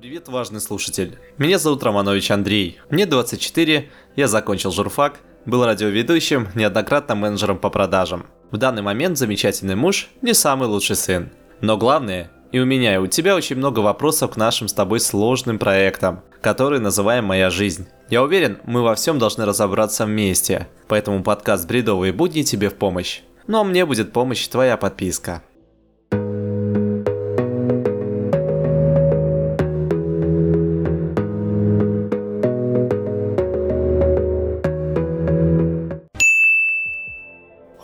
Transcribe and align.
Привет, 0.00 0.28
важный 0.28 0.62
слушатель. 0.62 1.18
Меня 1.36 1.58
зовут 1.58 1.82
Романович 1.82 2.30
Андрей. 2.30 2.78
Мне 2.88 3.04
24, 3.04 3.90
я 4.16 4.28
закончил 4.28 4.72
журфак, 4.72 5.20
был 5.44 5.62
радиоведущим, 5.66 6.48
неоднократно 6.54 7.14
менеджером 7.14 7.58
по 7.58 7.68
продажам. 7.68 8.24
В 8.50 8.56
данный 8.56 8.80
момент 8.80 9.18
замечательный 9.18 9.74
муж, 9.74 10.08
не 10.22 10.32
самый 10.32 10.68
лучший 10.68 10.96
сын. 10.96 11.28
Но 11.60 11.76
главное, 11.76 12.30
и 12.50 12.58
у 12.58 12.64
меня, 12.64 12.94
и 12.94 12.96
у 12.98 13.08
тебя 13.08 13.36
очень 13.36 13.56
много 13.56 13.80
вопросов 13.80 14.30
к 14.30 14.36
нашим 14.38 14.68
с 14.68 14.72
тобой 14.72 15.00
сложным 15.00 15.58
проектам, 15.58 16.22
который 16.40 16.80
называем 16.80 17.26
«Моя 17.26 17.50
жизнь». 17.50 17.86
Я 18.08 18.22
уверен, 18.22 18.56
мы 18.64 18.80
во 18.80 18.94
всем 18.94 19.18
должны 19.18 19.44
разобраться 19.44 20.06
вместе, 20.06 20.66
поэтому 20.88 21.22
подкаст 21.22 21.68
«Бредовые 21.68 22.14
будни» 22.14 22.40
тебе 22.40 22.70
в 22.70 22.74
помощь. 22.76 23.20
Но 23.46 23.64
мне 23.64 23.84
будет 23.84 24.14
помощь 24.14 24.48
твоя 24.48 24.78
подписка. 24.78 25.42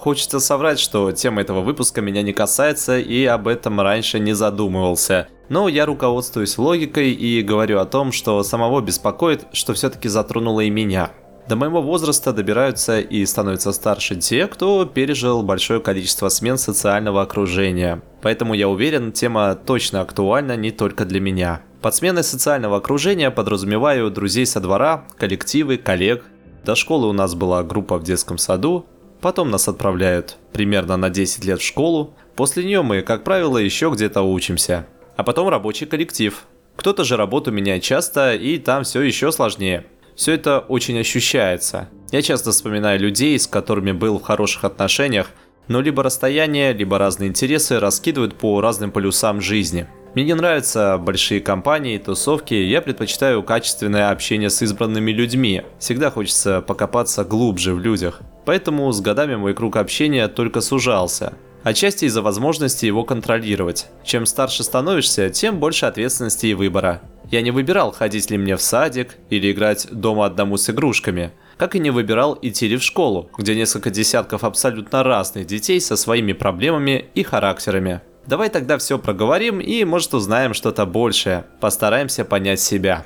Хочется 0.06 0.38
соврать, 0.38 0.78
что 0.78 1.10
тема 1.10 1.41
этого 1.41 1.62
выпуска 1.62 2.01
меня 2.01 2.23
не 2.23 2.33
касается 2.33 2.97
и 2.97 3.24
об 3.24 3.48
этом 3.48 3.80
раньше 3.80 4.20
не 4.20 4.34
задумывался. 4.34 5.27
Но 5.48 5.66
я 5.66 5.84
руководствуюсь 5.84 6.59
логикой 6.59 7.10
и 7.10 7.42
говорю 7.42 7.80
о 7.80 7.87
том, 7.87 8.12
что 8.12 8.41
самого 8.45 8.80
беспокоит, 8.80 9.48
что 9.52 9.74
все-таки 9.74 10.09
затронуло 10.09 10.61
и 10.61 10.70
меня. 10.70 11.11
До 11.48 11.56
моего 11.56 11.83
возраста 11.83 12.33
добираются 12.33 13.00
и 13.00 13.27
становятся 13.27 13.73
старше 13.73 14.14
те, 14.14 14.47
кто 14.47 14.84
пережил 14.84 15.42
большое 15.42 15.80
количество 15.80 16.28
смен 16.28 16.56
социального 16.56 17.23
окружения. 17.23 18.00
Поэтому 18.23 18.55
я 18.55 18.69
уверен, 18.69 19.11
тема 19.11 19.56
точно 19.56 20.02
актуальна 20.02 20.55
не 20.55 20.70
только 20.70 21.05
для 21.05 21.19
меня. 21.19 21.62
Под 21.83 21.97
сменой 21.97 22.23
социального 22.23 22.77
окружения 22.77 23.33
подразумеваю 23.33 24.12
друзей 24.12 24.47
со 24.47 24.61
двора, 24.61 25.09
коллективы, 25.19 25.78
коллег. 25.78 26.23
До 26.64 26.77
школы 26.77 27.08
у 27.08 27.12
нас 27.12 27.34
была 27.34 27.64
группа 27.64 27.98
в 27.98 28.05
детском 28.05 28.39
саду, 28.39 28.86
Потом 29.20 29.50
нас 29.50 29.69
отправляют 29.69 30.36
примерно 30.53 30.97
на 30.97 31.11
10 31.11 31.45
лет 31.45 31.61
в 31.61 31.64
школу. 31.64 32.14
После 32.34 32.64
нее 32.64 32.83
мы, 32.83 33.03
как 33.03 33.25
правило, 33.25 33.58
еще 33.58 33.91
где-то 33.91 34.23
учимся. 34.23 34.86
А 35.17 35.23
потом 35.23 35.48
рабочий 35.48 35.86
коллектив. 35.86 36.45
Кто-то 36.77 37.05
же 37.05 37.17
работу 37.17 37.50
меняет 37.50 37.83
часто, 37.83 38.34
и 38.34 38.58
там 38.58 38.84
все 38.84 39.00
еще 39.00 39.33
сложнее. 39.33 39.86
Все 40.14 40.33
это 40.33 40.61
очень 40.61 40.98
ощущается. 40.98 41.89
Я 42.11 42.23
часто 42.23 42.50
вспоминаю 42.50 43.00
людей, 43.00 43.39
с 43.39 43.47
которыми 43.47 43.92
был 43.92 44.19
в 44.19 44.23
хороших 44.23 44.64
отношениях, 44.64 45.30
но 45.69 45.80
либо 45.80 46.03
расстояние, 46.03 46.73
либо 46.73 46.98
разные 46.98 47.28
интересы 47.28 47.80
раскидывают 47.80 48.36
по 48.36 48.61
разным 48.61 48.92
полюсам 48.92 49.41
жизни. 49.41 49.86
Мне 50.14 50.25
не 50.25 50.34
нравятся 50.34 50.97
большие 50.97 51.41
компании, 51.41 51.98
тусовки, 51.98 52.55
я 52.55 52.80
предпочитаю 52.80 53.42
качественное 53.42 54.11
общение 54.11 54.48
с 54.48 54.62
избранными 54.62 55.11
людьми. 55.11 55.62
Всегда 55.78 56.11
хочется 56.11 56.62
покопаться 56.62 57.25
глубже 57.25 57.75
в 57.75 57.80
людях. 57.80 58.23
Поэтому 58.47 58.91
с 58.92 59.00
годами 59.00 59.34
мой 59.34 59.55
круг 59.55 59.77
общения 59.77 60.28
только 60.28 60.62
сужался. 60.62 61.34
Отчасти 61.64 62.05
из-за 62.05 62.22
возможности 62.22 62.86
его 62.86 63.02
контролировать. 63.02 63.89
Чем 64.05 64.25
старше 64.25 64.62
становишься, 64.62 65.30
тем 65.30 65.58
больше 65.58 65.86
ответственности 65.86 66.47
и 66.47 66.55
выбора. 66.55 67.02
Я 67.28 67.42
не 67.42 67.50
выбирал, 67.50 67.91
ходить 67.91 68.30
ли 68.30 68.39
мне 68.39 68.56
в 68.56 68.62
садик 68.62 69.17
или 69.30 69.50
играть 69.50 69.89
дома 69.91 70.27
одному 70.27 70.58
с 70.58 70.70
игрушками. 70.70 71.33
Как 71.56 71.74
и 71.74 71.80
не 71.80 71.91
выбирал 71.91 72.39
идти 72.41 72.69
ли 72.69 72.77
в 72.77 72.84
школу, 72.84 73.30
где 73.36 73.56
несколько 73.56 73.91
десятков 73.91 74.44
абсолютно 74.44 75.02
разных 75.02 75.47
детей 75.47 75.80
со 75.80 75.97
своими 75.97 76.33
проблемами 76.33 77.06
и 77.14 77.24
характерами. 77.24 78.00
Давай 78.27 78.48
тогда 78.48 78.78
все 78.78 78.97
проговорим 78.97 79.58
и, 79.58 79.83
может, 79.84 80.14
узнаем 80.14 80.55
что-то 80.55 80.86
большее. 80.86 81.47
Постараемся 81.61 82.24
понять 82.24 82.61
себя. 82.61 83.05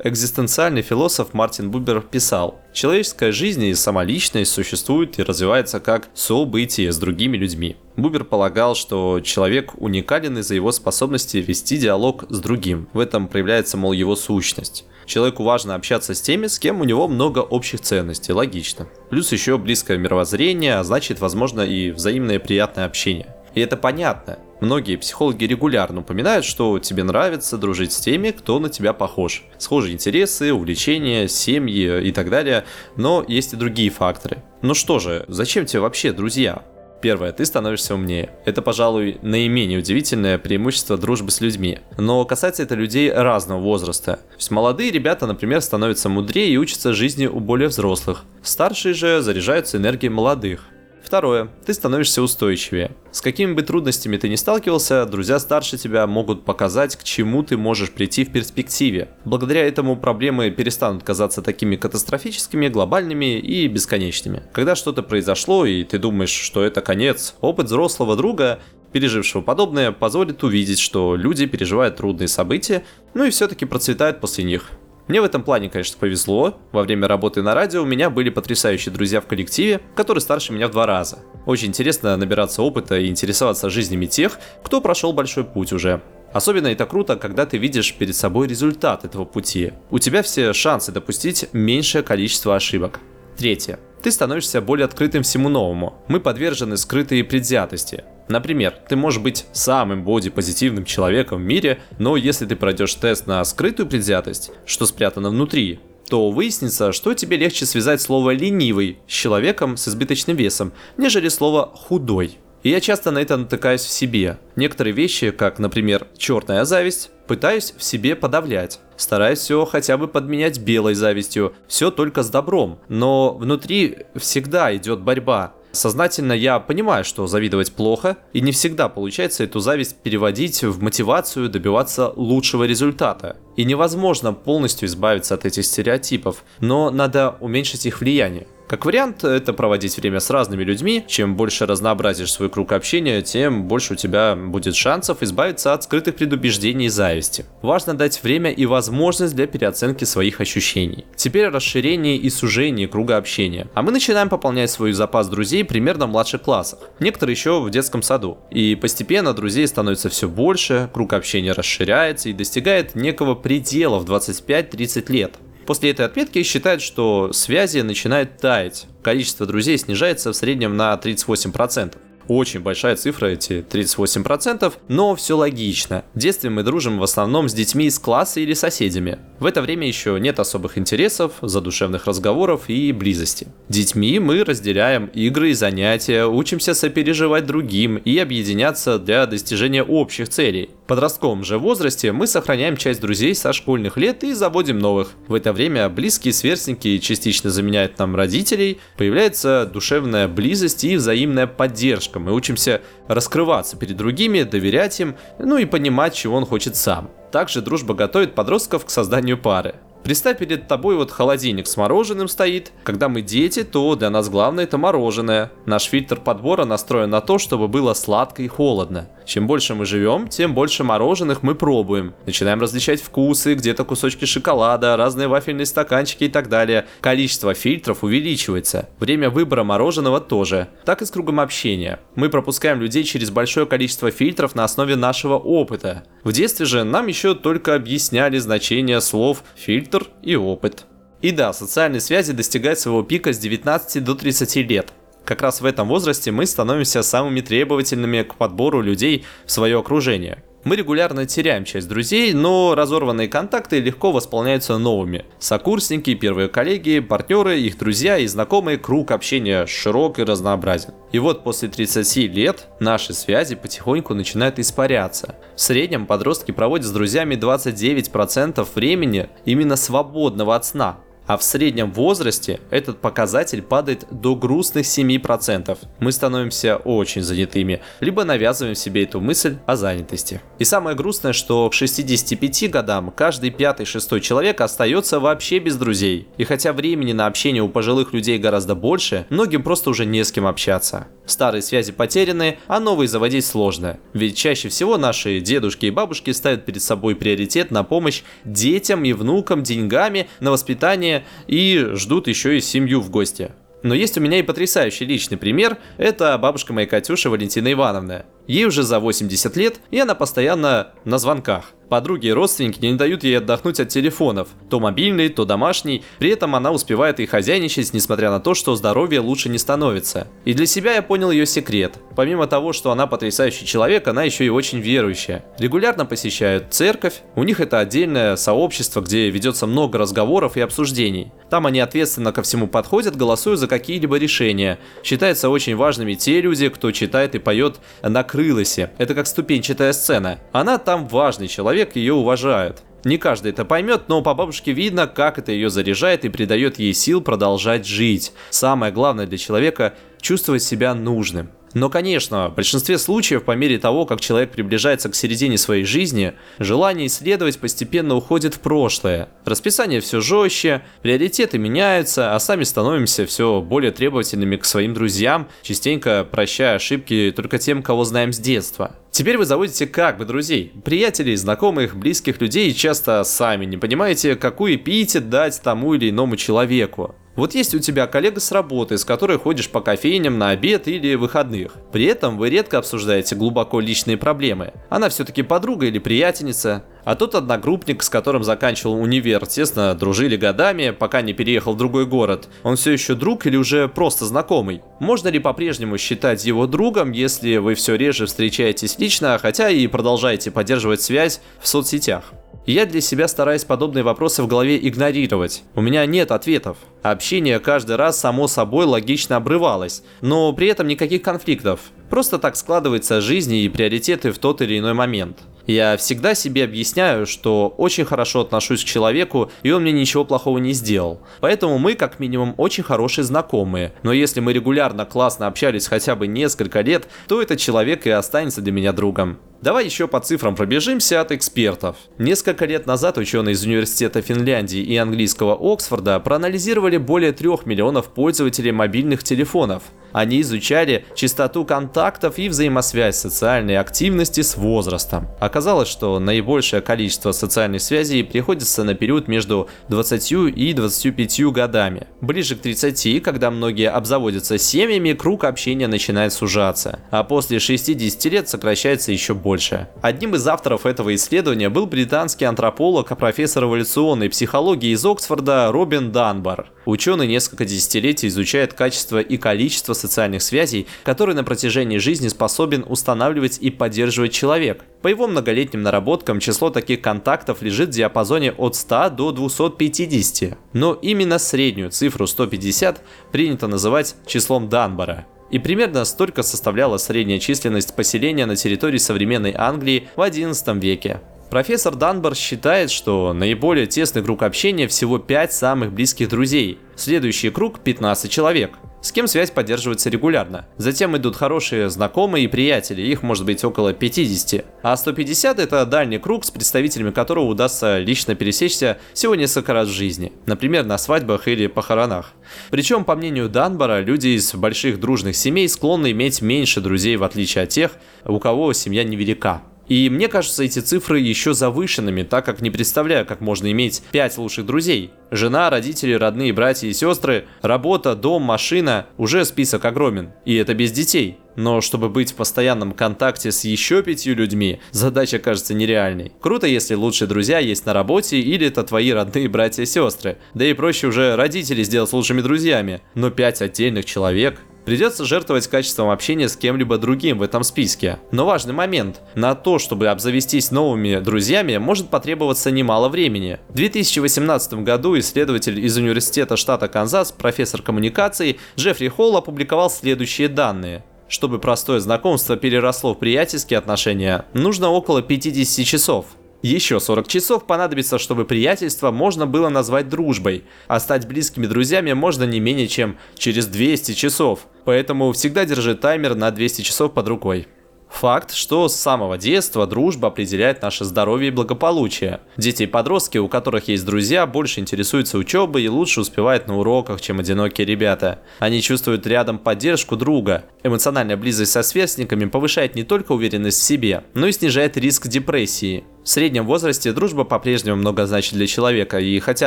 Экзистенциальный 0.00 0.82
философ 0.82 1.34
Мартин 1.34 1.72
Бубер 1.72 2.02
писал, 2.02 2.60
«Человеческая 2.72 3.32
жизнь 3.32 3.64
и 3.64 3.74
самоличность 3.74 4.52
существуют 4.52 5.18
и 5.18 5.24
развивается 5.24 5.80
как 5.80 6.08
событие 6.14 6.92
с 6.92 6.98
другими 6.98 7.36
людьми». 7.36 7.76
Бубер 7.96 8.22
полагал, 8.22 8.76
что 8.76 9.18
человек 9.18 9.72
уникален 9.76 10.38
из-за 10.38 10.54
его 10.54 10.70
способности 10.70 11.38
вести 11.38 11.78
диалог 11.78 12.26
с 12.28 12.38
другим. 12.38 12.88
В 12.92 13.00
этом 13.00 13.26
проявляется, 13.26 13.76
мол, 13.76 13.92
его 13.92 14.14
сущность. 14.14 14.84
Человеку 15.04 15.42
важно 15.42 15.74
общаться 15.74 16.14
с 16.14 16.20
теми, 16.20 16.46
с 16.46 16.60
кем 16.60 16.80
у 16.80 16.84
него 16.84 17.08
много 17.08 17.40
общих 17.40 17.80
ценностей, 17.80 18.32
логично. 18.32 18.86
Плюс 19.10 19.32
еще 19.32 19.58
близкое 19.58 19.98
мировоззрение, 19.98 20.76
а 20.76 20.84
значит, 20.84 21.18
возможно, 21.18 21.62
и 21.62 21.90
взаимное 21.90 22.38
приятное 22.38 22.84
общение. 22.84 23.34
И 23.54 23.60
это 23.60 23.76
понятно. 23.76 24.38
Многие 24.60 24.96
психологи 24.96 25.44
регулярно 25.44 26.00
упоминают, 26.00 26.44
что 26.44 26.78
тебе 26.78 27.04
нравится 27.04 27.58
дружить 27.58 27.92
с 27.92 28.00
теми, 28.00 28.30
кто 28.30 28.58
на 28.58 28.68
тебя 28.68 28.92
похож. 28.92 29.44
Схожие 29.58 29.94
интересы, 29.94 30.52
увлечения, 30.52 31.28
семьи 31.28 32.02
и 32.02 32.12
так 32.12 32.28
далее. 32.30 32.64
Но 32.96 33.24
есть 33.26 33.52
и 33.52 33.56
другие 33.56 33.90
факторы. 33.90 34.42
Ну 34.62 34.74
что 34.74 34.98
же, 34.98 35.24
зачем 35.28 35.66
тебе 35.66 35.80
вообще 35.80 36.12
друзья? 36.12 36.64
Первое, 37.00 37.30
ты 37.30 37.44
становишься 37.44 37.94
умнее. 37.94 38.30
Это, 38.44 38.60
пожалуй, 38.60 39.18
наименее 39.22 39.78
удивительное 39.78 40.36
преимущество 40.36 40.98
дружбы 40.98 41.30
с 41.30 41.40
людьми. 41.40 41.78
Но 41.96 42.24
касается 42.24 42.64
это 42.64 42.74
людей 42.74 43.12
разного 43.12 43.60
возраста. 43.60 44.16
То 44.16 44.36
есть 44.36 44.50
молодые 44.50 44.90
ребята, 44.90 45.28
например, 45.28 45.60
становятся 45.60 46.08
мудрее 46.08 46.50
и 46.50 46.56
учатся 46.56 46.92
жизни 46.92 47.26
у 47.26 47.38
более 47.38 47.68
взрослых. 47.68 48.24
Старшие 48.42 48.94
же 48.94 49.22
заряжаются 49.22 49.76
энергией 49.76 50.10
молодых. 50.10 50.64
Второе. 51.08 51.48
Ты 51.64 51.72
становишься 51.72 52.20
устойчивее. 52.20 52.90
С 53.12 53.22
какими 53.22 53.54
бы 53.54 53.62
трудностями 53.62 54.18
ты 54.18 54.28
ни 54.28 54.34
сталкивался, 54.34 55.06
друзья 55.06 55.38
старше 55.38 55.78
тебя 55.78 56.06
могут 56.06 56.44
показать, 56.44 56.96
к 56.96 57.02
чему 57.02 57.42
ты 57.42 57.56
можешь 57.56 57.92
прийти 57.92 58.26
в 58.26 58.30
перспективе. 58.30 59.08
Благодаря 59.24 59.66
этому 59.66 59.96
проблемы 59.96 60.50
перестанут 60.50 61.04
казаться 61.04 61.40
такими 61.40 61.76
катастрофическими, 61.76 62.68
глобальными 62.68 63.38
и 63.38 63.66
бесконечными. 63.68 64.42
Когда 64.52 64.76
что-то 64.76 65.02
произошло 65.02 65.64
и 65.64 65.82
ты 65.82 65.98
думаешь, 65.98 66.28
что 66.28 66.62
это 66.62 66.82
конец, 66.82 67.36
опыт 67.40 67.68
взрослого 67.68 68.14
друга 68.14 68.60
пережившего 68.92 69.40
подобное, 69.40 69.92
позволит 69.92 70.44
увидеть, 70.44 70.78
что 70.78 71.16
люди 71.16 71.46
переживают 71.46 71.96
трудные 71.96 72.28
события, 72.28 72.84
ну 73.14 73.24
и 73.24 73.30
все-таки 73.30 73.64
процветают 73.64 74.20
после 74.20 74.44
них. 74.44 74.72
Мне 75.08 75.22
в 75.22 75.24
этом 75.24 75.42
плане, 75.42 75.70
конечно, 75.70 75.96
повезло. 75.98 76.58
Во 76.70 76.82
время 76.82 77.08
работы 77.08 77.42
на 77.42 77.54
радио 77.54 77.82
у 77.82 77.86
меня 77.86 78.10
были 78.10 78.28
потрясающие 78.28 78.92
друзья 78.92 79.22
в 79.22 79.26
коллективе, 79.26 79.80
которые 79.96 80.20
старше 80.20 80.52
меня 80.52 80.68
в 80.68 80.70
два 80.70 80.84
раза. 80.84 81.20
Очень 81.46 81.68
интересно 81.68 82.14
набираться 82.18 82.62
опыта 82.62 82.98
и 82.98 83.08
интересоваться 83.08 83.70
жизнями 83.70 84.04
тех, 84.04 84.38
кто 84.62 84.82
прошел 84.82 85.14
большой 85.14 85.44
путь 85.44 85.72
уже. 85.72 86.02
Особенно 86.34 86.66
это 86.66 86.84
круто, 86.84 87.16
когда 87.16 87.46
ты 87.46 87.56
видишь 87.56 87.94
перед 87.94 88.14
собой 88.14 88.48
результат 88.48 89.06
этого 89.06 89.24
пути. 89.24 89.72
У 89.90 89.98
тебя 89.98 90.22
все 90.22 90.52
шансы 90.52 90.92
допустить 90.92 91.48
меньшее 91.54 92.02
количество 92.02 92.54
ошибок. 92.54 93.00
Третье. 93.38 93.80
Ты 94.02 94.12
становишься 94.12 94.60
более 94.60 94.84
открытым 94.84 95.22
всему 95.22 95.48
новому. 95.48 96.04
Мы 96.08 96.20
подвержены 96.20 96.76
скрытой 96.76 97.24
предвзятости. 97.24 98.04
Например, 98.28 98.74
ты 98.88 98.96
можешь 98.96 99.20
быть 99.20 99.46
самым 99.52 100.04
бодипозитивным 100.04 100.84
человеком 100.84 101.42
в 101.42 101.46
мире, 101.46 101.80
но 101.98 102.16
если 102.16 102.46
ты 102.46 102.56
пройдешь 102.56 102.94
тест 102.94 103.26
на 103.26 103.44
скрытую 103.44 103.88
предвзятость, 103.88 104.50
что 104.66 104.86
спрятано 104.86 105.30
внутри, 105.30 105.80
то 106.08 106.30
выяснится, 106.30 106.92
что 106.92 107.14
тебе 107.14 107.36
легче 107.36 107.66
связать 107.66 108.00
слово 108.00 108.30
«ленивый» 108.30 108.98
с 109.06 109.12
человеком 109.12 109.76
с 109.76 109.88
избыточным 109.88 110.36
весом, 110.36 110.72
нежели 110.96 111.28
слово 111.28 111.70
«худой». 111.74 112.38
И 112.62 112.70
я 112.70 112.80
часто 112.80 113.10
на 113.12 113.18
это 113.18 113.36
натыкаюсь 113.36 113.82
в 113.82 113.90
себе. 113.90 114.38
Некоторые 114.56 114.92
вещи, 114.92 115.30
как, 115.30 115.58
например, 115.58 116.08
черная 116.16 116.64
зависть, 116.64 117.10
пытаюсь 117.28 117.72
в 117.76 117.84
себе 117.84 118.16
подавлять. 118.16 118.80
Стараюсь 118.96 119.38
все 119.38 119.64
хотя 119.64 119.96
бы 119.96 120.08
подменять 120.08 120.58
белой 120.58 120.94
завистью, 120.94 121.54
все 121.68 121.92
только 121.92 122.24
с 122.24 122.30
добром. 122.30 122.80
Но 122.88 123.32
внутри 123.34 123.98
всегда 124.16 124.74
идет 124.74 125.00
борьба. 125.00 125.54
Сознательно 125.72 126.32
я 126.32 126.58
понимаю, 126.60 127.04
что 127.04 127.26
завидовать 127.26 127.72
плохо, 127.72 128.16
и 128.32 128.40
не 128.40 128.52
всегда 128.52 128.88
получается 128.88 129.44
эту 129.44 129.60
зависть 129.60 129.96
переводить 130.02 130.62
в 130.62 130.82
мотивацию 130.82 131.48
добиваться 131.48 132.12
лучшего 132.16 132.64
результата. 132.64 133.36
И 133.56 133.64
невозможно 133.64 134.32
полностью 134.32 134.88
избавиться 134.88 135.34
от 135.34 135.44
этих 135.44 135.64
стереотипов, 135.64 136.44
но 136.60 136.90
надо 136.90 137.36
уменьшить 137.40 137.86
их 137.86 138.00
влияние. 138.00 138.46
Как 138.68 138.84
вариант, 138.84 139.24
это 139.24 139.54
проводить 139.54 139.96
время 139.96 140.20
с 140.20 140.28
разными 140.28 140.62
людьми. 140.62 141.02
Чем 141.08 141.36
больше 141.36 141.64
разнообразишь 141.64 142.30
свой 142.30 142.50
круг 142.50 142.72
общения, 142.72 143.22
тем 143.22 143.64
больше 143.64 143.94
у 143.94 143.96
тебя 143.96 144.36
будет 144.36 144.76
шансов 144.76 145.22
избавиться 145.22 145.72
от 145.72 145.84
скрытых 145.84 146.16
предубеждений 146.16 146.86
и 146.86 146.90
зависти. 146.90 147.46
Важно 147.62 147.94
дать 147.94 148.22
время 148.22 148.50
и 148.50 148.66
возможность 148.66 149.34
для 149.34 149.46
переоценки 149.46 150.04
своих 150.04 150.42
ощущений. 150.42 151.06
Теперь 151.16 151.48
расширение 151.48 152.18
и 152.18 152.28
сужение 152.28 152.88
круга 152.88 153.16
общения. 153.16 153.68
А 153.72 153.80
мы 153.80 153.90
начинаем 153.90 154.28
пополнять 154.28 154.70
свой 154.70 154.92
запас 154.92 155.28
друзей 155.28 155.64
примерно 155.64 156.06
в 156.06 156.10
младших 156.10 156.42
классах. 156.42 156.80
Некоторые 157.00 157.36
еще 157.36 157.62
в 157.62 157.70
детском 157.70 158.02
саду. 158.02 158.36
И 158.50 158.74
постепенно 158.74 159.32
друзей 159.32 159.66
становится 159.66 160.10
все 160.10 160.28
больше, 160.28 160.90
круг 160.92 161.14
общения 161.14 161.52
расширяется 161.52 162.28
и 162.28 162.34
достигает 162.34 162.94
некого 162.94 163.34
предела 163.34 163.98
в 163.98 164.04
25-30 164.04 165.10
лет. 165.10 165.38
После 165.68 165.90
этой 165.90 166.06
отметки 166.06 166.42
считают, 166.44 166.80
что 166.80 167.30
связи 167.34 167.80
начинают 167.80 168.38
таять. 168.38 168.86
Количество 169.02 169.44
друзей 169.44 169.76
снижается 169.76 170.32
в 170.32 170.34
среднем 170.34 170.78
на 170.78 170.94
38%. 170.94 171.94
Очень 172.26 172.60
большая 172.60 172.96
цифра, 172.96 173.26
эти 173.26 173.66
38%, 173.70 174.72
но 174.88 175.14
все 175.14 175.36
логично. 175.36 176.06
В 176.14 176.20
детстве 176.20 176.48
мы 176.48 176.62
дружим 176.62 176.98
в 176.98 177.02
основном 177.02 177.50
с 177.50 177.52
детьми 177.52 177.84
из 177.84 177.98
класса 177.98 178.40
или 178.40 178.54
соседями. 178.54 179.18
В 179.40 179.46
это 179.46 179.62
время 179.62 179.86
еще 179.86 180.18
нет 180.18 180.40
особых 180.40 180.78
интересов, 180.78 181.34
задушевных 181.42 182.06
разговоров 182.06 182.62
и 182.66 182.90
близости. 182.90 183.46
Детьми 183.68 184.18
мы 184.18 184.42
разделяем 184.42 185.06
игры 185.14 185.50
и 185.50 185.54
занятия, 185.54 186.26
учимся 186.26 186.74
сопереживать 186.74 187.46
другим 187.46 187.98
и 187.98 188.18
объединяться 188.18 188.98
для 188.98 189.26
достижения 189.26 189.84
общих 189.84 190.28
целей. 190.28 190.70
В 190.84 190.88
подростковом 190.88 191.44
же 191.44 191.58
возрасте 191.58 192.10
мы 192.10 192.26
сохраняем 192.26 192.76
часть 192.76 193.00
друзей 193.00 193.34
со 193.36 193.52
школьных 193.52 193.96
лет 193.96 194.24
и 194.24 194.32
заводим 194.32 194.80
новых. 194.80 195.12
В 195.28 195.34
это 195.34 195.52
время 195.52 195.88
близкие 195.88 196.32
сверстники 196.32 196.98
частично 196.98 197.50
заменяют 197.50 197.96
нам 197.98 198.16
родителей, 198.16 198.80
появляется 198.96 199.70
душевная 199.72 200.26
близость 200.26 200.82
и 200.82 200.96
взаимная 200.96 201.46
поддержка. 201.46 202.18
Мы 202.18 202.34
учимся 202.34 202.82
раскрываться 203.06 203.76
перед 203.76 203.96
другими, 203.96 204.42
доверять 204.42 204.98
им, 204.98 205.14
ну 205.38 205.58
и 205.58 205.64
понимать, 205.64 206.14
чего 206.14 206.36
он 206.36 206.44
хочет 206.44 206.74
сам. 206.74 207.10
Также 207.30 207.60
дружба 207.60 207.94
готовит 207.94 208.34
подростков 208.34 208.86
к 208.86 208.90
созданию 208.90 209.40
пары. 209.40 209.76
Представь 210.04 210.38
перед 210.38 210.68
тобой 210.68 210.96
вот 210.96 211.10
холодильник 211.10 211.66
с 211.66 211.76
мороженым 211.76 212.28
стоит. 212.28 212.72
Когда 212.82 213.08
мы 213.08 213.20
дети, 213.20 213.62
то 213.62 213.94
для 213.94 214.08
нас 214.08 214.30
главное 214.30 214.64
это 214.64 214.78
мороженое. 214.78 215.50
Наш 215.66 215.84
фильтр 215.84 216.16
подбора 216.16 216.64
настроен 216.64 217.10
на 217.10 217.20
то, 217.20 217.38
чтобы 217.38 217.68
было 217.68 217.92
сладко 217.92 218.42
и 218.42 218.48
холодно. 218.48 219.08
Чем 219.26 219.46
больше 219.46 219.74
мы 219.74 219.84
живем, 219.84 220.28
тем 220.28 220.54
больше 220.54 220.84
мороженых 220.84 221.42
мы 221.42 221.54
пробуем. 221.54 222.14
Начинаем 222.24 222.60
различать 222.60 223.02
вкусы, 223.02 223.52
где-то 223.54 223.84
кусочки 223.84 224.24
шоколада, 224.24 224.96
разные 224.96 225.28
вафельные 225.28 225.66
стаканчики 225.66 226.24
и 226.24 226.28
так 226.28 226.48
далее. 226.48 226.86
Количество 227.00 227.52
фильтров 227.52 228.02
увеличивается. 228.02 228.88
Время 228.98 229.28
выбора 229.28 229.64
мороженого 229.64 230.20
тоже. 230.20 230.68
Так 230.86 231.02
и 231.02 231.04
с 231.04 231.10
кругом 231.10 231.40
общения. 231.40 232.00
Мы 232.14 232.30
пропускаем 232.30 232.80
людей 232.80 233.04
через 233.04 233.30
большое 233.30 233.66
количество 233.66 234.10
фильтров 234.10 234.54
на 234.54 234.64
основе 234.64 234.96
нашего 234.96 235.34
опыта. 235.34 236.04
В 236.24 236.32
детстве 236.32 236.64
же 236.64 236.84
нам 236.84 237.08
еще 237.08 237.34
только 237.34 237.74
объясняли 237.74 238.38
значение 238.38 239.02
слов 239.02 239.42
фильтр 239.54 239.87
и 240.22 240.36
опыт. 240.36 240.86
И 241.20 241.30
да, 241.30 241.52
социальные 241.52 242.00
связи 242.00 242.32
достигают 242.32 242.78
своего 242.78 243.02
пика 243.02 243.32
с 243.32 243.38
19 243.38 244.04
до 244.04 244.14
30 244.14 244.56
лет. 244.56 244.92
Как 245.24 245.42
раз 245.42 245.60
в 245.60 245.66
этом 245.66 245.88
возрасте 245.88 246.30
мы 246.30 246.46
становимся 246.46 247.02
самыми 247.02 247.40
требовательными 247.40 248.22
к 248.22 248.36
подбору 248.36 248.80
людей 248.80 249.24
в 249.44 249.50
свое 249.50 249.78
окружение. 249.78 250.42
Мы 250.64 250.76
регулярно 250.76 251.24
теряем 251.24 251.64
часть 251.64 251.88
друзей, 251.88 252.32
но 252.34 252.74
разорванные 252.74 253.28
контакты 253.28 253.80
легко 253.80 254.10
восполняются 254.10 254.76
новыми. 254.76 255.24
Сокурсники, 255.38 256.14
первые 256.14 256.48
коллеги, 256.48 256.98
партнеры, 256.98 257.60
их 257.60 257.78
друзья 257.78 258.18
и 258.18 258.26
знакомые 258.26 258.76
круг 258.76 259.12
общения 259.12 259.66
широк 259.66 260.18
и 260.18 260.24
разнообразен. 260.24 260.94
И 261.12 261.18
вот 261.20 261.44
после 261.44 261.68
30 261.68 262.16
лет 262.34 262.66
наши 262.80 263.14
связи 263.14 263.54
потихоньку 263.54 264.14
начинают 264.14 264.58
испаряться. 264.58 265.36
В 265.54 265.60
среднем 265.60 266.06
подростки 266.06 266.50
проводят 266.50 266.86
с 266.86 266.92
друзьями 266.92 267.36
29% 267.36 268.66
времени 268.74 269.28
именно 269.44 269.76
свободного 269.76 270.56
от 270.56 270.64
сна, 270.64 270.98
а 271.28 271.36
в 271.36 271.44
среднем 271.44 271.92
возрасте 271.92 272.58
этот 272.70 273.00
показатель 273.00 273.62
падает 273.62 274.06
до 274.10 274.34
грустных 274.34 274.86
7%. 274.86 275.78
Мы 276.00 276.10
становимся 276.10 276.76
очень 276.76 277.22
занятыми, 277.22 277.80
либо 278.00 278.24
навязываем 278.24 278.74
себе 278.74 279.04
эту 279.04 279.20
мысль 279.20 279.58
о 279.66 279.76
занятости. 279.76 280.40
И 280.58 280.64
самое 280.64 280.96
грустное, 280.96 281.34
что 281.34 281.68
к 281.68 281.74
65 281.74 282.70
годам 282.70 283.12
каждый 283.14 283.50
пятый-шестой 283.50 284.20
человек 284.20 284.60
остается 284.62 285.20
вообще 285.20 285.58
без 285.58 285.76
друзей. 285.76 286.26
И 286.38 286.44
хотя 286.44 286.72
времени 286.72 287.12
на 287.12 287.26
общение 287.26 287.62
у 287.62 287.68
пожилых 287.68 288.14
людей 288.14 288.38
гораздо 288.38 288.74
больше, 288.74 289.26
многим 289.28 289.62
просто 289.62 289.90
уже 289.90 290.06
не 290.06 290.24
с 290.24 290.32
кем 290.32 290.46
общаться. 290.46 291.08
Старые 291.26 291.60
связи 291.60 291.92
потеряны, 291.92 292.58
а 292.68 292.80
новые 292.80 293.06
заводить 293.06 293.44
сложно. 293.44 293.98
Ведь 294.14 294.34
чаще 294.34 294.70
всего 294.70 294.96
наши 294.96 295.40
дедушки 295.40 295.84
и 295.84 295.90
бабушки 295.90 296.30
ставят 296.30 296.64
перед 296.64 296.80
собой 296.80 297.14
приоритет 297.16 297.70
на 297.70 297.84
помощь 297.84 298.22
детям 298.46 299.04
и 299.04 299.12
внукам 299.12 299.62
деньгами 299.62 300.26
на 300.40 300.50
воспитание 300.52 301.17
и 301.46 301.90
ждут 301.94 302.28
еще 302.28 302.56
и 302.56 302.60
семью 302.60 303.00
в 303.00 303.10
гости. 303.10 303.52
Но 303.82 303.94
есть 303.94 304.18
у 304.18 304.20
меня 304.20 304.38
и 304.38 304.42
потрясающий 304.42 305.04
личный 305.04 305.38
пример. 305.38 305.78
Это 305.98 306.36
бабушка 306.36 306.72
моей 306.72 306.88
Катюша 306.88 307.30
Валентина 307.30 307.72
Ивановна. 307.72 308.26
Ей 308.46 308.64
уже 308.64 308.82
за 308.82 308.98
80 308.98 309.56
лет, 309.56 309.80
и 309.90 310.00
она 310.00 310.14
постоянно 310.14 310.88
на 311.04 311.18
звонках. 311.18 311.72
Подруги 311.88 312.26
и 312.26 312.32
родственники 312.32 312.84
не 312.84 312.94
дают 312.94 313.24
ей 313.24 313.38
отдохнуть 313.38 313.80
от 313.80 313.88
телефонов, 313.88 314.48
то 314.68 314.78
мобильный, 314.78 315.28
то 315.30 315.44
домашний, 315.44 316.04
при 316.18 316.30
этом 316.30 316.54
она 316.54 316.70
успевает 316.70 317.18
и 317.20 317.26
хозяйничать, 317.26 317.94
несмотря 317.94 318.30
на 318.30 318.40
то, 318.40 318.54
что 318.54 318.76
здоровье 318.76 319.20
лучше 319.20 319.48
не 319.48 319.58
становится. 319.58 320.28
И 320.44 320.52
для 320.52 320.66
себя 320.66 320.94
я 320.94 321.02
понял 321.02 321.30
ее 321.30 321.46
секрет. 321.46 321.94
Помимо 322.14 322.46
того, 322.46 322.72
что 322.72 322.90
она 322.90 323.06
потрясающий 323.06 323.64
человек, 323.64 324.06
она 324.08 324.24
еще 324.24 324.44
и 324.44 324.50
очень 324.50 324.80
верующая. 324.80 325.44
Регулярно 325.58 326.04
посещают 326.04 326.66
церковь, 326.70 327.22
у 327.36 327.42
них 327.42 327.60
это 327.60 327.78
отдельное 327.78 328.36
сообщество, 328.36 329.00
где 329.00 329.30
ведется 329.30 329.66
много 329.66 329.98
разговоров 329.98 330.56
и 330.56 330.60
обсуждений. 330.60 331.32
Там 331.50 331.66
они 331.66 331.80
ответственно 331.80 332.32
ко 332.32 332.42
всему 332.42 332.66
подходят, 332.66 333.16
голосуют 333.16 333.60
за 333.60 333.66
какие-либо 333.66 334.16
решения. 334.18 334.78
Считается 335.02 335.48
очень 335.48 335.76
важными 335.76 336.14
те 336.14 336.40
люди, 336.40 336.68
кто 336.68 336.90
читает 336.90 337.34
и 337.34 337.38
поет 337.38 337.76
на 338.02 338.22
крылосе. 338.22 338.90
Это 338.98 339.14
как 339.14 339.26
ступенчатая 339.26 339.92
сцена. 339.92 340.38
Она 340.52 340.76
там 340.76 341.08
важный 341.08 341.48
человек, 341.48 341.77
человек 341.78 341.96
ее 341.96 342.14
уважают. 342.14 342.82
Не 343.04 343.18
каждый 343.18 343.52
это 343.52 343.64
поймет, 343.64 344.08
но 344.08 344.20
по 344.20 344.34
бабушке 344.34 344.72
видно, 344.72 345.06
как 345.06 345.38
это 345.38 345.52
ее 345.52 345.70
заряжает 345.70 346.24
и 346.24 346.28
придает 346.28 346.80
ей 346.80 346.92
сил 346.92 347.20
продолжать 347.20 347.86
жить. 347.86 348.32
Самое 348.50 348.92
главное 348.92 349.26
для 349.26 349.38
человека– 349.38 349.94
чувствовать 350.20 350.64
себя 350.64 350.92
нужным. 350.94 351.50
Но, 351.74 351.90
конечно, 351.90 352.48
в 352.48 352.54
большинстве 352.54 352.98
случаев, 352.98 353.44
по 353.44 353.52
мере 353.52 353.78
того, 353.78 354.06
как 354.06 354.20
человек 354.20 354.50
приближается 354.50 355.08
к 355.08 355.14
середине 355.14 355.58
своей 355.58 355.84
жизни, 355.84 356.34
желание 356.58 357.06
исследовать 357.06 357.58
постепенно 357.58 358.14
уходит 358.14 358.54
в 358.54 358.60
прошлое. 358.60 359.28
Расписание 359.44 360.00
все 360.00 360.20
жестче, 360.20 360.82
приоритеты 361.02 361.58
меняются, 361.58 362.34
а 362.34 362.40
сами 362.40 362.64
становимся 362.64 363.26
все 363.26 363.60
более 363.60 363.92
требовательными 363.92 364.56
к 364.56 364.64
своим 364.64 364.94
друзьям, 364.94 365.48
частенько 365.62 366.26
прощая 366.30 366.76
ошибки 366.76 367.32
только 367.34 367.58
тем, 367.58 367.82
кого 367.82 368.04
знаем 368.04 368.32
с 368.32 368.38
детства. 368.38 368.96
Теперь 369.10 369.38
вы 369.38 369.46
заводите 369.46 369.86
как 369.86 370.18
бы 370.18 370.24
друзей, 370.24 370.72
приятелей, 370.84 371.34
знакомых, 371.34 371.96
близких 371.96 372.40
людей 372.40 372.70
и 372.70 372.74
часто 372.74 373.24
сами 373.24 373.64
не 373.64 373.76
понимаете, 373.76 374.36
какую 374.36 374.76
эпитет 374.76 375.28
дать 375.28 375.60
тому 375.62 375.94
или 375.94 376.10
иному 376.10 376.36
человеку. 376.36 377.14
Вот 377.38 377.54
есть 377.54 377.72
у 377.72 377.78
тебя 377.78 378.08
коллега 378.08 378.40
с 378.40 378.50
работы, 378.50 378.98
с 378.98 379.04
которой 379.04 379.38
ходишь 379.38 379.70
по 379.70 379.80
кофейням 379.80 380.38
на 380.38 380.50
обед 380.50 380.88
или 380.88 381.14
выходных. 381.14 381.76
При 381.92 382.04
этом 382.04 382.36
вы 382.36 382.50
редко 382.50 382.78
обсуждаете 382.78 383.36
глубоко 383.36 383.78
личные 383.78 384.16
проблемы. 384.16 384.72
Она 384.88 385.08
все-таки 385.08 385.44
подруга 385.44 385.86
или 385.86 386.00
приятельница. 386.00 386.82
А 387.04 387.14
тот 387.14 387.36
одногруппник, 387.36 388.02
с 388.02 388.08
которым 388.08 388.42
заканчивал 388.42 388.94
универ, 388.94 389.46
тесно 389.46 389.94
дружили 389.94 390.34
годами, 390.34 390.90
пока 390.90 391.22
не 391.22 391.32
переехал 391.32 391.74
в 391.74 391.76
другой 391.76 392.06
город. 392.06 392.48
Он 392.64 392.74
все 392.74 392.90
еще 392.90 393.14
друг 393.14 393.46
или 393.46 393.56
уже 393.56 393.86
просто 393.86 394.24
знакомый? 394.24 394.82
Можно 394.98 395.28
ли 395.28 395.38
по-прежнему 395.38 395.96
считать 395.96 396.44
его 396.44 396.66
другом, 396.66 397.12
если 397.12 397.58
вы 397.58 397.76
все 397.76 397.94
реже 397.94 398.26
встречаетесь 398.26 398.98
лично, 398.98 399.38
хотя 399.40 399.70
и 399.70 399.86
продолжаете 399.86 400.50
поддерживать 400.50 401.02
связь 401.02 401.40
в 401.60 401.68
соцсетях? 401.68 402.32
Я 402.72 402.86
для 402.86 403.00
себя 403.00 403.28
стараюсь 403.28 403.64
подобные 403.64 404.02
вопросы 404.02 404.42
в 404.42 404.46
голове 404.46 404.78
игнорировать. 404.86 405.62
У 405.74 405.80
меня 405.80 406.04
нет 406.06 406.30
ответов. 406.30 406.76
Общение 407.02 407.60
каждый 407.60 407.96
раз 407.96 408.18
само 408.18 408.48
собой 408.48 408.84
логично 408.84 409.36
обрывалось, 409.36 410.02
но 410.20 410.52
при 410.52 410.68
этом 410.68 410.86
никаких 410.86 411.22
конфликтов. 411.22 411.80
Просто 412.10 412.38
так 412.38 412.56
складывается 412.56 413.20
жизнь 413.20 413.54
и 413.54 413.68
приоритеты 413.68 414.32
в 414.32 414.38
тот 414.38 414.60
или 414.62 414.78
иной 414.78 414.94
момент. 414.94 415.38
Я 415.68 415.98
всегда 415.98 416.34
себе 416.34 416.64
объясняю, 416.64 417.26
что 417.26 417.68
очень 417.76 418.06
хорошо 418.06 418.40
отношусь 418.40 418.82
к 418.82 418.86
человеку, 418.86 419.50
и 419.62 419.70
он 419.70 419.82
мне 419.82 419.92
ничего 419.92 420.24
плохого 420.24 420.56
не 420.56 420.72
сделал. 420.72 421.20
Поэтому 421.40 421.78
мы, 421.78 421.92
как 421.92 422.18
минимум, 422.20 422.54
очень 422.56 422.82
хорошие 422.82 423.24
знакомые. 423.24 423.92
Но 424.02 424.14
если 424.14 424.40
мы 424.40 424.54
регулярно 424.54 425.04
классно 425.04 425.46
общались 425.46 425.86
хотя 425.86 426.16
бы 426.16 426.26
несколько 426.26 426.80
лет, 426.80 427.06
то 427.28 427.42
этот 427.42 427.60
человек 427.60 428.06
и 428.06 428.10
останется 428.10 428.62
для 428.62 428.72
меня 428.72 428.94
другом. 428.94 429.38
Давай 429.60 429.84
еще 429.84 430.06
по 430.06 430.20
цифрам 430.20 430.54
пробежимся 430.54 431.20
от 431.20 431.32
экспертов. 431.32 431.96
Несколько 432.16 432.64
лет 432.64 432.86
назад 432.86 433.18
ученые 433.18 433.54
из 433.54 433.64
Университета 433.64 434.22
Финляндии 434.22 434.78
и 434.78 434.96
английского 434.96 435.58
Оксфорда 435.60 436.20
проанализировали 436.20 436.96
более 436.96 437.32
3 437.32 437.48
миллионов 437.64 438.06
пользователей 438.10 438.70
мобильных 438.70 439.24
телефонов. 439.24 439.82
Они 440.12 440.40
изучали 440.40 441.04
частоту 441.14 441.64
контактов 441.64 442.38
и 442.38 442.48
взаимосвязь 442.48 443.16
социальной 443.16 443.76
активности 443.76 444.40
с 444.40 444.56
возрастом. 444.56 445.28
Оказалось, 445.38 445.88
что 445.88 446.18
наибольшее 446.18 446.80
количество 446.80 447.32
социальных 447.32 447.82
связей 447.82 448.22
приходится 448.22 448.84
на 448.84 448.94
период 448.94 449.28
между 449.28 449.68
20 449.88 450.32
и 450.56 450.72
25 450.72 451.44
годами. 451.52 452.06
Ближе 452.22 452.56
к 452.56 452.60
30, 452.60 453.22
когда 453.22 453.50
многие 453.50 453.90
обзаводятся 453.90 454.56
семьями, 454.56 455.12
круг 455.12 455.44
общения 455.44 455.88
начинает 455.88 456.32
сужаться, 456.32 457.00
а 457.10 457.22
после 457.22 457.58
60 457.58 458.24
лет 458.32 458.48
сокращается 458.48 459.12
еще 459.12 459.34
больше 459.34 459.47
больше. 459.48 459.88
Одним 460.02 460.34
из 460.34 460.46
авторов 460.46 460.84
этого 460.84 461.14
исследования 461.14 461.70
был 461.70 461.86
британский 461.86 462.44
антрополог, 462.44 463.10
а 463.10 463.16
профессор 463.16 463.64
эволюционной 463.64 464.28
психологии 464.28 464.90
из 464.90 465.02
Оксфорда 465.06 465.72
Робин 465.72 466.12
Данбар. 466.12 466.70
Ученый 466.84 467.26
несколько 467.26 467.64
десятилетий 467.64 468.28
изучает 468.28 468.74
качество 468.74 469.20
и 469.20 469.38
количество 469.38 469.94
социальных 469.94 470.42
связей, 470.42 470.86
которые 471.02 471.34
на 471.34 471.44
протяжении 471.44 471.96
жизни 471.96 472.28
способен 472.28 472.84
устанавливать 472.86 473.56
и 473.58 473.70
поддерживать 473.70 474.32
человек. 474.32 474.84
По 475.00 475.08
его 475.08 475.26
многолетним 475.26 475.82
наработкам 475.82 476.40
число 476.40 476.68
таких 476.68 477.00
контактов 477.00 477.62
лежит 477.62 477.88
в 477.88 477.92
диапазоне 477.92 478.52
от 478.52 478.76
100 478.76 479.10
до 479.10 479.32
250. 479.32 480.58
Но 480.74 480.92
именно 480.92 481.38
среднюю 481.38 481.90
цифру 481.90 482.26
150 482.26 483.00
принято 483.32 483.66
называть 483.66 484.14
числом 484.26 484.68
Данбара. 484.68 485.26
И 485.50 485.58
примерно 485.58 486.04
столько 486.04 486.42
составляла 486.42 486.98
средняя 486.98 487.38
численность 487.38 487.94
поселения 487.94 488.46
на 488.46 488.56
территории 488.56 488.98
современной 488.98 489.54
Англии 489.56 490.08
в 490.14 490.20
XI 490.20 490.78
веке. 490.78 491.20
Профессор 491.50 491.96
Данбар 491.96 492.34
считает, 492.34 492.90
что 492.90 493.32
наиболее 493.32 493.86
тесный 493.86 494.22
круг 494.22 494.42
общения 494.42 494.86
всего 494.86 495.18
5 495.18 495.50
самых 495.50 495.92
близких 495.92 496.28
друзей. 496.28 496.78
Следующий 496.94 497.48
круг 497.48 497.80
15 497.80 498.30
человек, 498.30 498.72
с 499.00 499.12
кем 499.12 499.26
связь 499.26 499.50
поддерживается 499.50 500.10
регулярно. 500.10 500.66
Затем 500.76 501.16
идут 501.16 501.36
хорошие 501.36 501.88
знакомые 501.88 502.44
и 502.44 502.48
приятели, 502.48 503.00
их 503.00 503.22
может 503.22 503.46
быть 503.46 503.64
около 503.64 503.94
50. 503.94 504.62
А 504.82 504.94
150 504.94 505.58
это 505.58 505.86
дальний 505.86 506.18
круг, 506.18 506.44
с 506.44 506.50
представителями 506.50 507.12
которого 507.12 507.46
удастся 507.46 507.98
лично 507.98 508.34
пересечься 508.34 508.98
всего 509.14 509.34
несколько 509.34 509.72
раз 509.72 509.88
в 509.88 509.92
жизни. 509.92 510.32
Например, 510.44 510.84
на 510.84 510.98
свадьбах 510.98 511.48
или 511.48 511.66
похоронах. 511.66 512.34
Причем, 512.70 513.04
по 513.04 513.16
мнению 513.16 513.48
Данбара, 513.48 514.00
люди 514.00 514.28
из 514.28 514.54
больших 514.54 515.00
дружных 515.00 515.34
семей 515.34 515.66
склонны 515.70 516.10
иметь 516.10 516.42
меньше 516.42 516.82
друзей, 516.82 517.16
в 517.16 517.24
отличие 517.24 517.64
от 517.64 517.70
тех, 517.70 517.92
у 518.26 518.38
кого 518.38 518.74
семья 518.74 519.02
невелика. 519.02 519.62
И 519.88 520.08
мне 520.10 520.28
кажется 520.28 520.64
эти 520.64 520.78
цифры 520.80 521.20
еще 521.20 521.54
завышенными, 521.54 522.22
так 522.22 522.44
как 522.44 522.60
не 522.60 522.70
представляю, 522.70 523.26
как 523.26 523.40
можно 523.40 523.70
иметь 523.70 524.02
5 524.12 524.38
лучших 524.38 524.66
друзей. 524.66 525.10
Жена, 525.30 525.68
родители, 525.70 526.12
родные 526.12 526.52
братья 526.52 526.88
и 526.88 526.92
сестры, 526.92 527.46
работа, 527.62 528.14
дом, 528.14 528.42
машина, 528.42 529.06
уже 529.16 529.44
список 529.44 529.84
огромен. 529.84 530.30
И 530.44 530.54
это 530.54 530.74
без 530.74 530.92
детей. 530.92 531.38
Но 531.56 531.80
чтобы 531.80 532.08
быть 532.08 532.30
в 532.30 532.34
постоянном 532.36 532.92
контакте 532.92 533.50
с 533.50 533.64
еще 533.64 534.02
пятью 534.02 534.36
людьми, 534.36 534.78
задача 534.92 535.40
кажется 535.40 535.74
нереальной. 535.74 536.32
Круто, 536.40 536.68
если 536.68 536.94
лучшие 536.94 537.26
друзья 537.26 537.58
есть 537.58 537.84
на 537.84 537.92
работе 537.92 538.38
или 538.38 538.68
это 538.68 538.84
твои 538.84 539.10
родные 539.10 539.48
братья 539.48 539.82
и 539.82 539.86
сестры. 539.86 540.38
Да 540.54 540.64
и 540.64 540.72
проще 540.72 541.08
уже 541.08 541.34
родителей 541.34 541.82
сделать 541.82 542.12
лучшими 542.12 542.42
друзьями. 542.42 543.00
Но 543.16 543.30
пять 543.30 543.60
отдельных 543.60 544.04
человек 544.04 544.60
Придется 544.88 545.26
жертвовать 545.26 545.66
качеством 545.66 546.08
общения 546.08 546.48
с 546.48 546.56
кем-либо 546.56 546.96
другим 546.96 547.36
в 547.36 547.42
этом 547.42 547.62
списке. 547.62 548.20
Но 548.32 548.46
важный 548.46 548.72
момент. 548.72 549.20
На 549.34 549.54
то, 549.54 549.78
чтобы 549.78 550.08
обзавестись 550.08 550.70
новыми 550.70 551.18
друзьями, 551.18 551.76
может 551.76 552.08
потребоваться 552.08 552.70
немало 552.70 553.10
времени. 553.10 553.58
В 553.68 553.74
2018 553.74 554.72
году 554.84 555.18
исследователь 555.18 555.78
из 555.78 555.94
университета 555.98 556.56
штата 556.56 556.88
Канзас, 556.88 557.32
профессор 557.32 557.82
коммуникаций 557.82 558.60
Джеффри 558.78 559.08
Холл 559.08 559.36
опубликовал 559.36 559.90
следующие 559.90 560.48
данные. 560.48 561.04
Чтобы 561.28 561.58
простое 561.58 562.00
знакомство 562.00 562.56
переросло 562.56 563.12
в 563.12 563.18
приятельские 563.18 563.76
отношения, 563.76 564.46
нужно 564.54 564.88
около 564.88 565.20
50 565.20 565.84
часов. 565.84 566.24
Еще 566.62 566.98
40 566.98 567.28
часов 567.28 567.66
понадобится, 567.66 568.18
чтобы 568.18 568.44
приятельство 568.44 569.12
можно 569.12 569.46
было 569.46 569.68
назвать 569.68 570.08
дружбой, 570.08 570.64
а 570.88 570.98
стать 570.98 571.28
близкими 571.28 571.66
друзьями 571.66 572.14
можно 572.14 572.44
не 572.44 572.58
менее 572.58 572.88
чем 572.88 573.16
через 573.36 573.66
200 573.66 574.14
часов. 574.14 574.66
Поэтому 574.84 575.30
всегда 575.32 575.64
держи 575.64 575.94
таймер 575.94 576.34
на 576.34 576.50
200 576.50 576.82
часов 576.82 577.14
под 577.14 577.28
рукой. 577.28 577.68
Факт, 578.10 578.52
что 578.52 578.88
с 578.88 578.96
самого 578.96 579.36
детства 579.38 579.86
дружба 579.86 580.28
определяет 580.28 580.82
наше 580.82 581.04
здоровье 581.04 581.48
и 581.48 581.52
благополучие. 581.52 582.40
Дети 582.56 582.84
и 582.84 582.86
подростки, 582.86 583.38
у 583.38 583.48
которых 583.48 583.88
есть 583.88 584.04
друзья, 584.04 584.46
больше 584.46 584.80
интересуются 584.80 585.38
учебой 585.38 585.82
и 585.82 585.88
лучше 585.88 586.22
успевают 586.22 586.66
на 586.66 586.78
уроках, 586.78 587.20
чем 587.20 587.38
одинокие 587.38 587.86
ребята. 587.86 588.40
Они 588.58 588.82
чувствуют 588.82 589.26
рядом 589.26 589.58
поддержку 589.58 590.16
друга. 590.16 590.64
Эмоциональная 590.82 591.36
близость 591.36 591.72
со 591.72 591.82
сверстниками 591.82 592.46
повышает 592.46 592.94
не 592.94 593.04
только 593.04 593.32
уверенность 593.32 593.78
в 593.78 593.84
себе, 593.84 594.24
но 594.34 594.46
и 594.46 594.52
снижает 594.52 594.96
риск 594.96 595.28
депрессии. 595.28 596.04
В 596.28 596.30
среднем 596.30 596.66
возрасте 596.66 597.14
дружба 597.14 597.44
по-прежнему 597.44 597.96
много 597.96 598.26
значит 598.26 598.52
для 598.52 598.66
человека, 598.66 599.18
и 599.18 599.38
хотя 599.38 599.66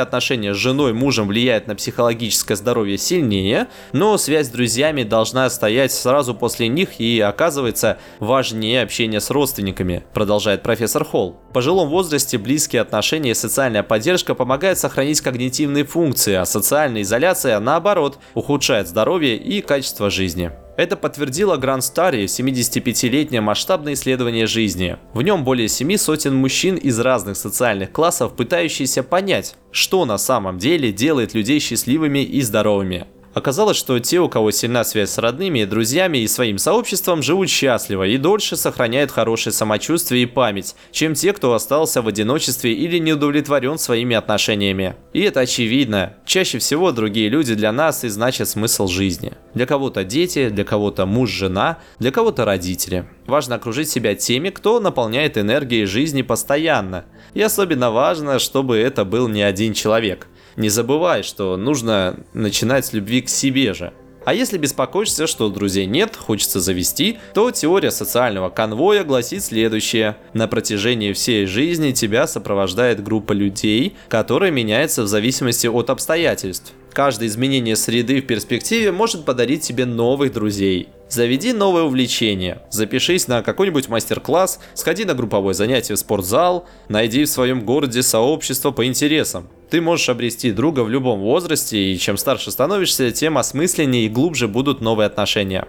отношения 0.00 0.54
с 0.54 0.56
женой, 0.56 0.92
мужем 0.92 1.26
влияют 1.26 1.66
на 1.66 1.74
психологическое 1.74 2.54
здоровье 2.54 2.98
сильнее, 2.98 3.66
но 3.92 4.16
связь 4.16 4.46
с 4.46 4.50
друзьями 4.50 5.02
должна 5.02 5.50
стоять 5.50 5.90
сразу 5.90 6.36
после 6.36 6.68
них 6.68 7.00
и 7.00 7.18
оказывается 7.18 7.98
важнее 8.20 8.82
общения 8.82 9.20
с 9.20 9.30
родственниками, 9.30 10.04
продолжает 10.14 10.62
профессор 10.62 11.04
Холл. 11.04 11.36
В 11.50 11.52
пожилом 11.52 11.88
возрасте 11.88 12.38
близкие 12.38 12.82
отношения 12.82 13.32
и 13.32 13.34
социальная 13.34 13.82
поддержка 13.82 14.36
помогают 14.36 14.78
сохранить 14.78 15.20
когнитивные 15.20 15.82
функции, 15.82 16.34
а 16.34 16.44
социальная 16.44 17.02
изоляция, 17.02 17.58
наоборот, 17.58 18.20
ухудшает 18.34 18.86
здоровье 18.86 19.36
и 19.36 19.62
качество 19.62 20.10
жизни. 20.10 20.52
Это 20.76 20.96
подтвердило 20.96 21.56
Гранд 21.56 21.84
Старри 21.84 22.24
75-летнее 22.24 23.42
масштабное 23.42 23.92
исследование 23.92 24.46
жизни. 24.46 24.96
В 25.12 25.20
нем 25.20 25.44
более 25.44 25.68
семи 25.68 25.98
сотен 25.98 26.34
мужчин 26.34 26.76
из 26.76 26.98
разных 26.98 27.36
социальных 27.36 27.92
классов, 27.92 28.34
пытающиеся 28.34 29.02
понять, 29.02 29.56
что 29.70 30.06
на 30.06 30.16
самом 30.16 30.58
деле 30.58 30.90
делает 30.90 31.34
людей 31.34 31.60
счастливыми 31.60 32.20
и 32.20 32.40
здоровыми. 32.40 33.06
Оказалось, 33.34 33.78
что 33.78 33.98
те, 33.98 34.20
у 34.20 34.28
кого 34.28 34.50
сильна 34.50 34.84
связь 34.84 35.10
с 35.10 35.18
родными, 35.18 35.64
друзьями 35.64 36.18
и 36.18 36.28
своим 36.28 36.58
сообществом, 36.58 37.22
живут 37.22 37.48
счастливо 37.48 38.06
и 38.06 38.18
дольше 38.18 38.56
сохраняют 38.56 39.10
хорошее 39.10 39.52
самочувствие 39.52 40.24
и 40.24 40.26
память, 40.26 40.74
чем 40.90 41.14
те, 41.14 41.32
кто 41.32 41.54
остался 41.54 42.02
в 42.02 42.08
одиночестве 42.08 42.74
или 42.74 42.98
не 42.98 43.14
удовлетворен 43.14 43.78
своими 43.78 44.14
отношениями. 44.14 44.96
И 45.14 45.20
это 45.22 45.40
очевидно. 45.40 46.14
Чаще 46.26 46.58
всего 46.58 46.92
другие 46.92 47.30
люди 47.30 47.54
для 47.54 47.72
нас 47.72 48.04
и 48.04 48.08
значат 48.08 48.48
смысл 48.48 48.86
жизни. 48.86 49.32
Для 49.54 49.66
кого-то 49.66 50.04
дети, 50.04 50.50
для 50.50 50.64
кого-то 50.64 51.06
муж-жена, 51.06 51.78
для 51.98 52.10
кого-то 52.10 52.44
родители. 52.44 53.06
Важно 53.26 53.54
окружить 53.54 53.88
себя 53.88 54.14
теми, 54.14 54.50
кто 54.50 54.80
наполняет 54.80 55.38
энергией 55.38 55.86
жизни 55.86 56.22
постоянно. 56.22 57.06
И 57.34 57.40
особенно 57.40 57.90
важно, 57.90 58.38
чтобы 58.38 58.76
это 58.76 59.04
был 59.04 59.28
не 59.28 59.42
один 59.42 59.72
человек. 59.72 60.28
Не 60.56 60.68
забывай, 60.68 61.22
что 61.22 61.56
нужно 61.56 62.16
начинать 62.34 62.86
с 62.86 62.92
любви 62.92 63.22
к 63.22 63.28
себе 63.28 63.74
же. 63.74 63.92
А 64.24 64.34
если 64.34 64.56
беспокоишься, 64.56 65.26
что 65.26 65.48
друзей 65.48 65.86
нет, 65.86 66.14
хочется 66.14 66.60
завести, 66.60 67.18
то 67.34 67.50
теория 67.50 67.90
социального 67.90 68.50
конвоя 68.50 69.02
гласит 69.02 69.42
следующее. 69.42 70.16
На 70.32 70.46
протяжении 70.46 71.12
всей 71.12 71.46
жизни 71.46 71.90
тебя 71.90 72.28
сопровождает 72.28 73.02
группа 73.02 73.32
людей, 73.32 73.96
которая 74.08 74.52
меняется 74.52 75.02
в 75.02 75.08
зависимости 75.08 75.66
от 75.66 75.90
обстоятельств. 75.90 76.72
Каждое 76.92 77.26
изменение 77.28 77.74
среды 77.74 78.20
в 78.20 78.26
перспективе 78.26 78.92
может 78.92 79.24
подарить 79.24 79.62
тебе 79.62 79.86
новых 79.86 80.32
друзей. 80.32 80.90
Заведи 81.08 81.52
новое 81.52 81.84
увлечение, 81.84 82.62
запишись 82.70 83.28
на 83.28 83.42
какой-нибудь 83.42 83.88
мастер-класс, 83.88 84.60
сходи 84.74 85.04
на 85.04 85.14
групповое 85.14 85.54
занятие 85.54 85.94
в 85.94 85.98
спортзал, 85.98 86.66
найди 86.88 87.24
в 87.24 87.28
своем 87.28 87.64
городе 87.64 88.02
сообщество 88.02 88.72
по 88.72 88.86
интересам. 88.86 89.48
Ты 89.70 89.80
можешь 89.80 90.08
обрести 90.10 90.52
друга 90.52 90.80
в 90.80 90.90
любом 90.90 91.20
возрасте, 91.20 91.78
и 91.78 91.98
чем 91.98 92.18
старше 92.18 92.50
становишься, 92.50 93.10
тем 93.10 93.38
осмысленнее 93.38 94.06
и 94.06 94.10
глубже 94.10 94.48
будут 94.48 94.82
новые 94.82 95.06
отношения. 95.06 95.68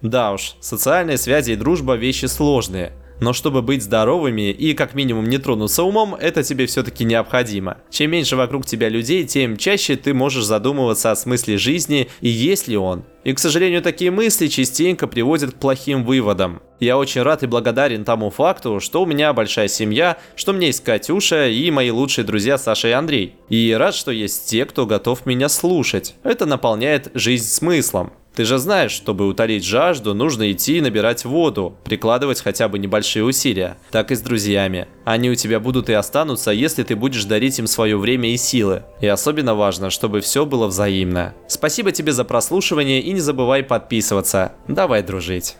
Да 0.00 0.32
уж, 0.32 0.54
социальные 0.60 1.18
связи 1.18 1.52
и 1.52 1.56
дружба 1.56 1.94
вещи 1.94 2.26
сложные. 2.26 2.92
Но 3.20 3.32
чтобы 3.32 3.62
быть 3.62 3.82
здоровыми 3.82 4.50
и 4.50 4.74
как 4.74 4.94
минимум 4.94 5.28
не 5.28 5.38
тронуться 5.38 5.82
умом, 5.82 6.14
это 6.14 6.42
тебе 6.42 6.66
все-таки 6.66 7.04
необходимо. 7.04 7.78
Чем 7.90 8.10
меньше 8.10 8.36
вокруг 8.36 8.66
тебя 8.66 8.88
людей, 8.88 9.24
тем 9.24 9.56
чаще 9.56 9.96
ты 9.96 10.14
можешь 10.14 10.44
задумываться 10.44 11.10
о 11.10 11.16
смысле 11.16 11.58
жизни 11.58 12.08
и 12.20 12.28
есть 12.28 12.66
ли 12.66 12.76
он. 12.76 13.04
И, 13.22 13.34
к 13.34 13.38
сожалению, 13.38 13.82
такие 13.82 14.10
мысли 14.10 14.46
частенько 14.46 15.06
приводят 15.06 15.52
к 15.52 15.58
плохим 15.58 16.04
выводам. 16.04 16.62
Я 16.80 16.96
очень 16.96 17.20
рад 17.20 17.42
и 17.42 17.46
благодарен 17.46 18.04
тому 18.04 18.30
факту, 18.30 18.80
что 18.80 19.02
у 19.02 19.06
меня 19.06 19.34
большая 19.34 19.68
семья, 19.68 20.16
что 20.34 20.52
у 20.52 20.54
меня 20.54 20.68
есть 20.68 20.82
Катюша 20.82 21.48
и 21.48 21.70
мои 21.70 21.90
лучшие 21.90 22.24
друзья 22.24 22.56
Саша 22.56 22.88
и 22.88 22.92
Андрей. 22.92 23.34
И 23.50 23.76
рад, 23.78 23.94
что 23.94 24.10
есть 24.10 24.48
те, 24.48 24.64
кто 24.64 24.86
готов 24.86 25.26
меня 25.26 25.50
слушать. 25.50 26.14
Это 26.22 26.46
наполняет 26.46 27.10
жизнь 27.12 27.46
смыслом. 27.46 28.14
Ты 28.40 28.46
же 28.46 28.56
знаешь, 28.56 28.92
чтобы 28.92 29.28
утолить 29.28 29.66
жажду, 29.66 30.14
нужно 30.14 30.50
идти 30.50 30.78
и 30.78 30.80
набирать 30.80 31.26
воду, 31.26 31.76
прикладывать 31.84 32.40
хотя 32.40 32.68
бы 32.68 32.78
небольшие 32.78 33.22
усилия. 33.22 33.76
Так 33.90 34.10
и 34.12 34.14
с 34.14 34.22
друзьями. 34.22 34.88
Они 35.04 35.28
у 35.28 35.34
тебя 35.34 35.60
будут 35.60 35.90
и 35.90 35.92
останутся, 35.92 36.50
если 36.50 36.82
ты 36.82 36.96
будешь 36.96 37.26
дарить 37.26 37.58
им 37.58 37.66
свое 37.66 37.98
время 37.98 38.32
и 38.32 38.38
силы. 38.38 38.84
И 39.02 39.06
особенно 39.06 39.54
важно, 39.54 39.90
чтобы 39.90 40.22
все 40.22 40.46
было 40.46 40.68
взаимно. 40.68 41.34
Спасибо 41.48 41.92
тебе 41.92 42.12
за 42.12 42.24
прослушивание 42.24 43.02
и 43.02 43.12
не 43.12 43.20
забывай 43.20 43.62
подписываться. 43.62 44.52
Давай 44.68 45.02
дружить. 45.02 45.56